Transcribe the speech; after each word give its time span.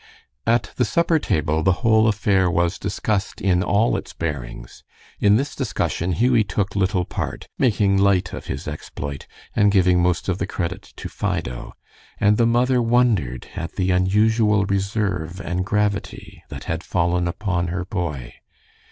At 0.47 0.71
the 0.77 0.83
supper 0.83 1.19
table 1.19 1.61
the 1.61 1.71
whole 1.85 2.07
affair 2.07 2.49
was 2.49 2.79
discussed 2.79 3.39
in 3.39 3.61
all 3.61 3.95
its 3.95 4.13
bearings. 4.13 4.83
In 5.19 5.35
this 5.35 5.53
discussion 5.55 6.13
Hughie 6.13 6.43
took 6.43 6.75
little 6.75 7.05
part, 7.05 7.47
making 7.59 7.99
light 7.99 8.33
of 8.33 8.47
his 8.47 8.67
exploit, 8.67 9.27
and 9.55 9.71
giving 9.71 10.01
most 10.01 10.27
of 10.27 10.39
the 10.39 10.47
credit 10.47 10.81
to 10.95 11.07
Fido, 11.07 11.73
and 12.19 12.37
the 12.37 12.47
mother 12.47 12.81
wondered 12.81 13.47
at 13.55 13.73
the 13.73 13.91
unusual 13.91 14.65
reserve 14.65 15.39
and 15.39 15.63
gravity 15.67 16.41
that 16.49 16.63
had 16.63 16.83
fallen 16.83 17.27
upon 17.27 17.67
her 17.67 17.85
boy. 17.85 18.33